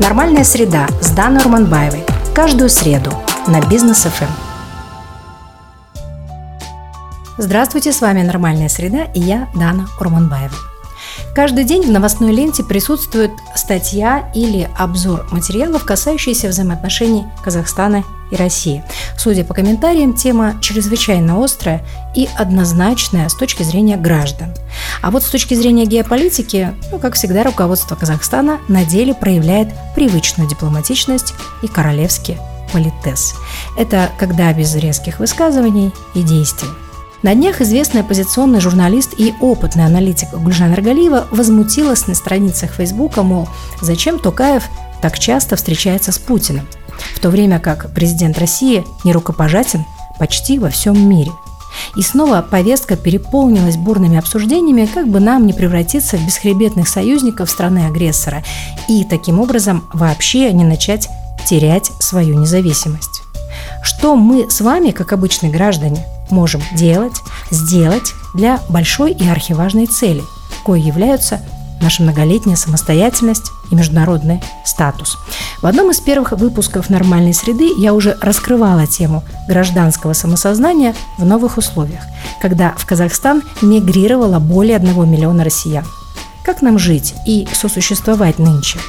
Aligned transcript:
Нормальная 0.00 0.42
среда 0.42 0.88
с 1.00 1.10
Даной 1.10 1.40
Урманбаевой. 1.42 2.04
Каждую 2.34 2.68
среду 2.68 3.12
на 3.46 3.60
Бизнес 3.68 4.02
ФМ. 4.02 4.24
Здравствуйте, 7.38 7.92
с 7.92 8.00
вами 8.00 8.22
«Нормальная 8.22 8.68
среда» 8.68 9.04
и 9.14 9.20
я, 9.20 9.48
Дана 9.54 9.86
Урманбаева. 10.00 10.73
Каждый 11.34 11.64
день 11.64 11.82
в 11.82 11.90
новостной 11.90 12.32
ленте 12.32 12.62
присутствует 12.62 13.32
статья 13.56 14.30
или 14.36 14.70
обзор 14.78 15.26
материалов, 15.32 15.84
касающиеся 15.84 16.46
взаимоотношений 16.46 17.24
Казахстана 17.42 18.04
и 18.30 18.36
России. 18.36 18.84
Судя 19.18 19.42
по 19.42 19.52
комментариям, 19.52 20.14
тема 20.14 20.54
чрезвычайно 20.62 21.42
острая 21.42 21.84
и 22.14 22.28
однозначная 22.36 23.28
с 23.28 23.34
точки 23.34 23.64
зрения 23.64 23.96
граждан. 23.96 24.54
А 25.02 25.10
вот 25.10 25.24
с 25.24 25.28
точки 25.28 25.54
зрения 25.54 25.86
геополитики, 25.86 26.72
ну, 26.92 27.00
как 27.00 27.14
всегда, 27.14 27.42
руководство 27.42 27.96
Казахстана 27.96 28.60
на 28.68 28.84
деле 28.84 29.12
проявляет 29.12 29.68
привычную 29.96 30.48
дипломатичность 30.48 31.34
и 31.62 31.66
королевский 31.66 32.38
политес. 32.72 33.34
Это 33.76 34.08
когда 34.20 34.52
без 34.52 34.76
резких 34.76 35.18
высказываний 35.18 35.92
и 36.14 36.22
действий. 36.22 36.68
На 37.24 37.34
днях 37.34 37.62
известный 37.62 38.02
оппозиционный 38.02 38.60
журналист 38.60 39.14
и 39.16 39.32
опытный 39.40 39.86
аналитик 39.86 40.28
Гульжан 40.34 40.74
Аргалиева 40.74 41.26
возмутилась 41.30 42.06
на 42.06 42.14
страницах 42.14 42.72
Фейсбука, 42.72 43.22
мол, 43.22 43.48
зачем 43.80 44.18
Токаев 44.18 44.64
так 45.00 45.18
часто 45.18 45.56
встречается 45.56 46.12
с 46.12 46.18
Путиным, 46.18 46.68
в 47.16 47.20
то 47.20 47.30
время 47.30 47.60
как 47.60 47.94
президент 47.94 48.38
России 48.38 48.84
не 49.04 49.14
рукопожатен 49.14 49.86
почти 50.18 50.58
во 50.58 50.68
всем 50.68 51.08
мире. 51.08 51.32
И 51.96 52.02
снова 52.02 52.42
повестка 52.42 52.94
переполнилась 52.94 53.78
бурными 53.78 54.18
обсуждениями, 54.18 54.84
как 54.84 55.08
бы 55.08 55.18
нам 55.18 55.46
не 55.46 55.54
превратиться 55.54 56.18
в 56.18 56.26
бесхребетных 56.26 56.88
союзников 56.88 57.48
страны-агрессора 57.48 58.44
и 58.86 59.02
таким 59.02 59.40
образом 59.40 59.88
вообще 59.94 60.52
не 60.52 60.64
начать 60.64 61.08
терять 61.48 61.90
свою 62.00 62.38
независимость. 62.38 63.22
Что 63.82 64.14
мы 64.14 64.50
с 64.50 64.60
вами, 64.60 64.90
как 64.90 65.14
обычные 65.14 65.50
граждане, 65.50 66.04
можем 66.30 66.62
делать, 66.76 67.16
сделать 67.50 68.12
для 68.34 68.60
большой 68.68 69.12
и 69.12 69.28
архиважной 69.28 69.86
цели, 69.86 70.22
кое 70.64 70.80
являются 70.80 71.40
наша 71.80 72.02
многолетняя 72.02 72.56
самостоятельность 72.56 73.50
и 73.70 73.74
международный 73.74 74.42
статус. 74.64 75.18
В 75.60 75.66
одном 75.66 75.90
из 75.90 76.00
первых 76.00 76.32
выпусков 76.32 76.88
«Нормальной 76.88 77.34
среды» 77.34 77.70
я 77.78 77.92
уже 77.92 78.16
раскрывала 78.20 78.86
тему 78.86 79.22
гражданского 79.48 80.14
самосознания 80.14 80.94
в 81.18 81.24
новых 81.24 81.58
условиях, 81.58 82.02
когда 82.40 82.74
в 82.76 82.86
Казахстан 82.86 83.42
мигрировало 83.60 84.38
более 84.38 84.76
одного 84.76 85.04
миллиона 85.04 85.44
россиян. 85.44 85.84
Как 86.42 86.62
нам 86.62 86.78
жить 86.78 87.14
и 87.26 87.46
сосуществовать 87.52 88.38
нынче– 88.38 88.78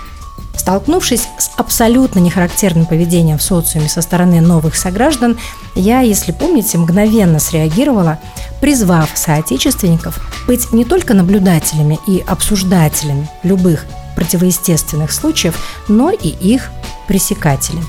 Столкнувшись 0.66 1.28
с 1.38 1.52
абсолютно 1.58 2.18
нехарактерным 2.18 2.88
поведением 2.88 3.38
в 3.38 3.44
социуме 3.44 3.88
со 3.88 4.02
стороны 4.02 4.42
новых 4.42 4.76
сограждан, 4.76 5.38
я, 5.76 6.00
если 6.00 6.32
помните, 6.32 6.80
мгновенно 6.80 7.38
среагировала, 7.38 8.18
призвав 8.62 9.12
соотечественников 9.14 10.20
быть 10.48 10.74
не 10.74 10.84
только 10.84 11.14
наблюдателями 11.14 12.00
и 12.08 12.24
обсуждателями 12.26 13.30
любых 13.44 13.86
противоестественных 14.16 15.12
случаев, 15.12 15.56
но 15.88 16.10
и 16.10 16.30
их 16.30 16.72
пресекателями. 17.08 17.86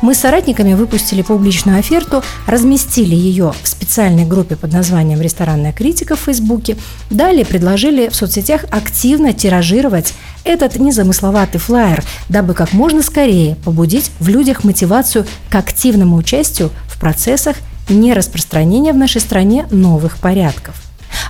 Мы 0.00 0.14
с 0.14 0.18
соратниками 0.18 0.74
выпустили 0.74 1.22
публичную 1.22 1.78
оферту, 1.78 2.22
разместили 2.46 3.14
ее 3.14 3.52
в 3.62 3.68
специальной 3.68 4.24
группе 4.24 4.56
под 4.56 4.72
названием 4.72 5.20
«Ресторанная 5.20 5.72
критика» 5.72 6.16
в 6.16 6.20
Фейсбуке. 6.20 6.76
Далее 7.10 7.44
предложили 7.44 8.08
в 8.08 8.16
соцсетях 8.16 8.64
активно 8.70 9.32
тиражировать 9.32 10.14
этот 10.44 10.76
незамысловатый 10.76 11.60
флаер, 11.60 12.02
дабы 12.28 12.54
как 12.54 12.72
можно 12.72 13.02
скорее 13.02 13.56
побудить 13.56 14.10
в 14.18 14.28
людях 14.28 14.64
мотивацию 14.64 15.26
к 15.50 15.54
активному 15.54 16.16
участию 16.16 16.70
в 16.86 16.98
процессах 16.98 17.56
нераспространения 17.88 18.92
в 18.92 18.96
нашей 18.96 19.20
стране 19.20 19.66
новых 19.70 20.18
порядков. 20.18 20.74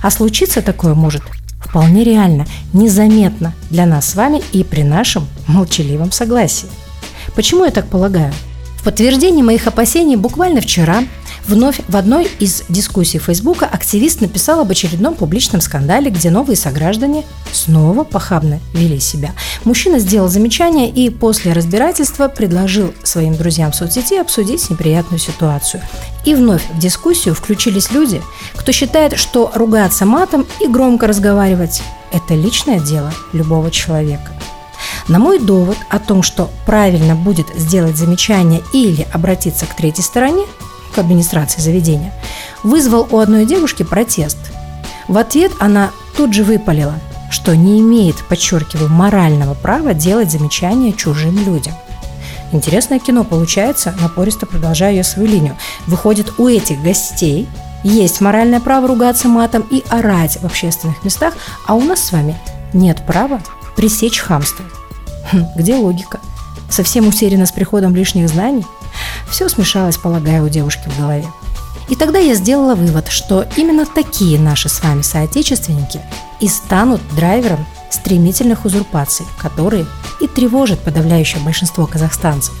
А 0.01 0.09
случиться 0.09 0.61
такое 0.61 0.93
может 0.93 1.23
вполне 1.59 2.03
реально, 2.03 2.45
незаметно 2.73 3.53
для 3.69 3.85
нас 3.85 4.09
с 4.09 4.15
вами 4.15 4.41
и 4.51 4.63
при 4.63 4.83
нашем 4.83 5.27
молчаливом 5.47 6.11
согласии. 6.11 6.67
Почему 7.35 7.65
я 7.65 7.71
так 7.71 7.87
полагаю? 7.87 8.33
Подтверждение 8.83 9.43
моих 9.43 9.67
опасений 9.67 10.15
буквально 10.15 10.61
вчера 10.61 11.03
Вновь 11.47 11.81
в 11.89 11.97
одной 11.97 12.29
из 12.39 12.63
дискуссий 12.69 13.19
Фейсбука 13.19 13.65
активист 13.65 14.21
написал 14.21 14.61
об 14.61 14.71
очередном 14.71 15.13
публичном 15.13 15.59
скандале, 15.59 16.09
где 16.09 16.29
новые 16.29 16.55
сограждане 16.55 17.25
снова 17.51 18.05
похабно 18.05 18.59
вели 18.73 18.99
себя. 18.99 19.31
Мужчина 19.65 19.99
сделал 19.99 20.29
замечание 20.29 20.89
и 20.89 21.09
после 21.09 21.51
разбирательства 21.51 22.29
предложил 22.29 22.93
своим 23.03 23.35
друзьям 23.35 23.71
в 23.71 23.75
соцсети 23.75 24.15
обсудить 24.15 24.69
неприятную 24.69 25.19
ситуацию. 25.19 25.83
И 26.23 26.33
вновь 26.33 26.63
в 26.71 26.79
дискуссию 26.79 27.35
включились 27.35 27.91
люди, 27.91 28.21
кто 28.55 28.71
считает, 28.71 29.17
что 29.17 29.51
ругаться 29.53 30.05
матом 30.05 30.45
и 30.61 30.67
громко 30.67 31.07
разговаривать– 31.07 31.81
это 32.13 32.35
личное 32.35 32.79
дело 32.79 33.11
любого 33.33 33.69
человека. 33.69 34.32
На 35.07 35.19
мой 35.19 35.39
довод 35.39 35.77
о 35.89 35.99
том, 35.99 36.23
что 36.23 36.49
правильно 36.65 37.15
будет 37.15 37.47
сделать 37.55 37.97
замечание 37.97 38.61
или 38.71 39.05
обратиться 39.13 39.65
к 39.65 39.75
третьей 39.75 40.03
стороне, 40.03 40.45
к 40.95 40.97
администрации 40.97 41.61
заведения, 41.61 42.13
вызвал 42.63 43.07
у 43.11 43.19
одной 43.19 43.45
девушки 43.45 43.83
протест. 43.83 44.37
В 45.07 45.17
ответ 45.17 45.51
она 45.59 45.91
тут 46.15 46.33
же 46.33 46.43
выпалила, 46.43 46.95
что 47.29 47.55
не 47.55 47.79
имеет, 47.79 48.15
подчеркиваю, 48.27 48.89
морального 48.89 49.55
права 49.55 49.93
делать 49.93 50.31
замечания 50.31 50.93
чужим 50.93 51.37
людям. 51.45 51.73
Интересное 52.53 52.99
кино 52.99 53.23
получается, 53.23 53.95
напористо 53.99 54.45
продолжаю 54.45 54.95
я 54.95 55.03
свою 55.03 55.27
линию. 55.27 55.57
Выходит, 55.87 56.33
у 56.37 56.47
этих 56.47 56.81
гостей 56.81 57.49
есть 57.83 58.21
моральное 58.21 58.59
право 58.59 58.87
ругаться 58.87 59.27
матом 59.27 59.65
и 59.69 59.83
орать 59.89 60.37
в 60.39 60.45
общественных 60.45 61.03
местах, 61.03 61.33
а 61.65 61.73
у 61.73 61.81
нас 61.81 61.99
с 61.99 62.11
вами 62.11 62.37
нет 62.71 63.03
права 63.05 63.41
пресечь 63.75 64.19
хамство. 64.19 64.63
Хм, 65.31 65.45
где 65.55 65.75
логика? 65.75 66.19
Совсем 66.69 67.07
утеряна 67.07 67.45
с 67.45 67.51
приходом 67.51 67.95
лишних 67.95 68.29
знаний? 68.29 68.65
Все 69.29 69.49
смешалось, 69.49 69.97
полагаю, 69.97 70.45
у 70.45 70.49
девушки 70.49 70.89
в 70.89 70.97
голове. 70.99 71.27
И 71.89 71.95
тогда 71.95 72.19
я 72.19 72.33
сделала 72.33 72.75
вывод, 72.75 73.09
что 73.09 73.45
именно 73.57 73.85
такие 73.85 74.39
наши 74.39 74.69
с 74.69 74.81
вами 74.81 75.01
соотечественники 75.01 76.01
и 76.39 76.47
станут 76.47 77.01
драйвером 77.15 77.65
стремительных 77.89 78.65
узурпаций, 78.65 79.25
которые 79.39 79.85
и 80.21 80.27
тревожат 80.27 80.79
подавляющее 80.79 81.41
большинство 81.43 81.85
казахстанцев. 81.85 82.53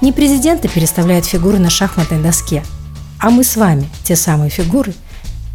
Не 0.00 0.12
президенты 0.12 0.68
переставляют 0.68 1.26
фигуры 1.26 1.58
на 1.58 1.70
шахматной 1.70 2.22
доске, 2.22 2.64
а 3.18 3.30
мы 3.30 3.44
с 3.44 3.56
вами, 3.56 3.88
те 4.04 4.16
самые 4.16 4.50
фигуры, 4.50 4.94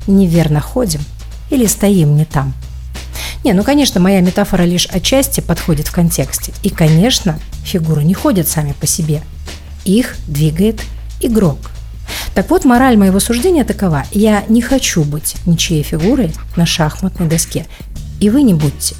неверно 0.07 0.61
ходим 0.61 1.01
или 1.49 1.65
стоим 1.65 2.15
не 2.15 2.25
там. 2.25 2.53
Не, 3.43 3.53
ну, 3.53 3.63
конечно, 3.63 3.99
моя 3.99 4.21
метафора 4.21 4.63
лишь 4.63 4.87
отчасти 4.87 5.41
подходит 5.41 5.87
в 5.87 5.91
контексте. 5.91 6.53
И, 6.63 6.69
конечно, 6.69 7.39
фигуры 7.63 8.03
не 8.03 8.13
ходят 8.13 8.47
сами 8.47 8.73
по 8.73 8.87
себе– 8.87 9.21
их 9.85 10.15
двигает 10.27 10.81
игрок. 11.19 11.57
Так 12.33 12.49
вот, 12.49 12.65
мораль 12.65 12.97
моего 12.97 13.19
суждения 13.19 13.63
такова. 13.63 14.03
Я 14.11 14.43
не 14.47 14.61
хочу 14.61 15.03
быть 15.03 15.35
ничьей 15.45 15.83
фигурой 15.83 16.33
на 16.55 16.65
шахматной 16.65 17.27
доске. 17.27 17.65
И 18.19 18.29
вы 18.29 18.43
не 18.43 18.53
будьте. 18.53 18.95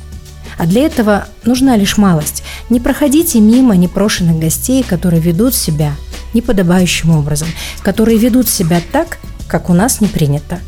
А 0.58 0.66
для 0.66 0.85
этого 0.85 1.28
нужна 1.44 1.75
лишь 1.75 1.97
малость. 1.97 2.44
Не 2.69 2.79
проходите 2.79 3.40
мимо 3.40 3.75
непрошенных 3.75 4.40
гостей, 4.40 4.84
которые 4.84 5.22
ведут 5.22 5.56
себя 5.56 5.96
неподобающим 6.34 7.12
образом, 7.12 7.47
которые 7.81 8.18
ведут 8.18 8.47
себя 8.47 8.81
так, 8.91 9.18
как 9.47 9.69
у 9.69 9.73
нас 9.73 10.02
не 10.02 10.08
принято. 10.08 10.59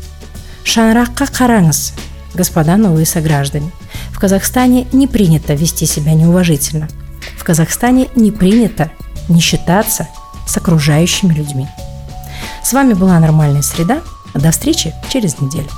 Шанракка 0.62 1.26
карангс, 1.26 1.92
господа 2.34 2.76
новые 2.76 3.06
сограждане. 3.06 3.70
В 4.10 4.18
Казахстане 4.18 4.86
не 4.92 5.06
принято 5.06 5.54
вести 5.54 5.86
себя 5.86 6.14
неуважительно. 6.14 6.88
В 7.36 7.44
Казахстане 7.44 8.08
не 8.14 8.30
принято 8.30 8.90
не 9.28 9.40
считаться 9.40 10.08
с 10.46 10.56
окружающими 10.56 11.32
людьми. 11.32 11.66
С 12.62 12.72
вами 12.72 12.94
была 12.94 13.18
«Нормальная 13.18 13.62
среда». 13.62 14.02
До 14.34 14.50
встречи 14.50 14.92
через 15.10 15.40
неделю. 15.40 15.68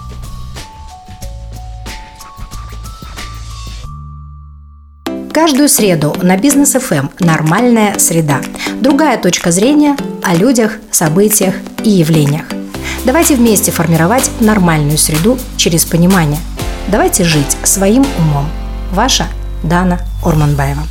Каждую 5.32 5.68
среду 5.68 6.16
на 6.22 6.38
Бизнес 6.38 6.72
ФМ 6.72 7.08
«Нормальная 7.20 7.98
среда». 7.98 8.40
Другая 8.80 9.18
точка 9.18 9.50
зрения 9.50 9.94
о 10.22 10.34
людях, 10.34 10.78
событиях 10.90 11.54
и 11.84 11.90
явлениях. 11.90 12.55
Давайте 13.04 13.36
вместе 13.36 13.70
формировать 13.70 14.30
нормальную 14.40 14.98
среду 14.98 15.38
через 15.56 15.84
понимание. 15.84 16.40
Давайте 16.88 17.24
жить 17.24 17.56
своим 17.64 18.06
умом. 18.18 18.48
Ваша 18.92 19.26
Дана 19.62 20.00
Орманбаева. 20.24 20.82